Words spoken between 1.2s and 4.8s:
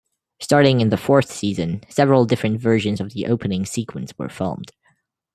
season, several different versions of the opening sequence were filmed.